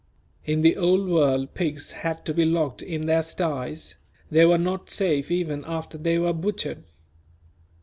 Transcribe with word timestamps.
In 0.45 0.61
the 0.61 0.77
Old 0.77 1.07
World 1.07 1.53
pigs 1.53 1.91
had 1.91 2.25
to 2.25 2.33
be 2.33 2.43
locked 2.43 2.81
in 2.81 3.01
their 3.01 3.21
sties; 3.21 3.97
they 4.31 4.45
were 4.47 4.57
not 4.57 4.89
safe 4.89 5.29
even 5.29 5.63
after 5.67 5.95
they 5.95 6.17
were 6.17 6.33
butchered. 6.33 6.83